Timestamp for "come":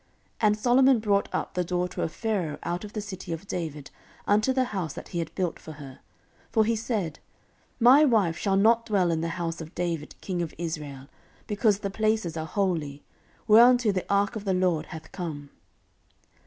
15.11-15.51